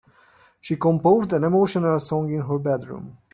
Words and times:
She 0.59 0.77
composed 0.77 1.31
an 1.31 1.43
emotional 1.43 1.99
song 1.99 2.31
in 2.33 2.41
her 2.41 2.57
bedroom. 2.57 3.19